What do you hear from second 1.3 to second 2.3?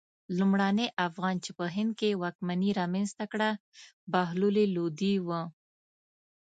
چې په هند کې